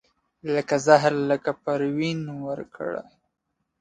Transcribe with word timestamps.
لکه 0.53 0.75
زهره 0.87 1.19
لکه 1.31 1.51
پروین 1.63 2.19
ورکړه 2.47 3.01